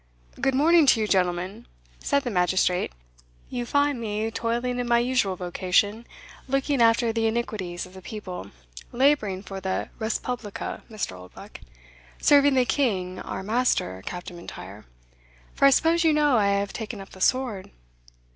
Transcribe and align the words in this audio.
"Good 0.39 0.55
morning 0.55 0.87
to 0.87 0.99
you, 0.99 1.07
gentlemen," 1.07 1.67
said 1.99 2.23
the 2.23 2.31
magistrate; 2.31 2.91
"you 3.51 3.67
find 3.67 4.01
me 4.01 4.31
toiling 4.31 4.79
in 4.79 4.87
my 4.87 4.97
usual 4.97 5.35
vocation 5.35 6.07
looking 6.47 6.81
after 6.81 7.13
the 7.13 7.27
iniquities 7.27 7.85
of 7.85 7.93
the 7.93 8.01
people 8.01 8.49
labouring 8.91 9.43
for 9.43 9.61
the 9.61 9.89
respublica, 9.99 10.81
Mr. 10.89 11.15
Oldbuck 11.15 11.59
serving 12.19 12.55
the 12.55 12.65
King 12.65 13.19
our 13.19 13.43
master, 13.43 14.01
Captain 14.03 14.37
M'Intyre, 14.37 14.85
for 15.53 15.65
I 15.65 15.69
suppose 15.69 16.03
you 16.03 16.13
know 16.13 16.35
I 16.35 16.47
have 16.47 16.73
taken 16.73 16.99
up 16.99 17.11
the 17.11 17.21
sword?" 17.21 17.69